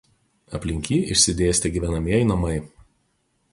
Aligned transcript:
Aplink 0.59 0.89
jį 0.93 0.97
išsidėstę 1.17 1.71
gyvenamieji 1.77 2.29
namai. 2.33 2.57